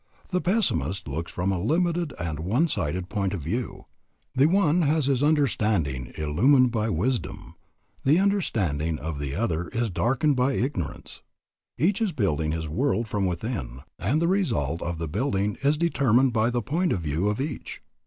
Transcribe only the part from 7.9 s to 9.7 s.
the understanding of the other